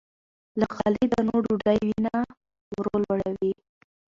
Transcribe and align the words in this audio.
له 0.59 0.65
غلې- 0.77 1.09
دانو 1.11 1.35
ډوډۍ 1.45 1.79
وینه 1.89 2.15
ورو 2.71 2.93
لوړوي. 3.03 3.51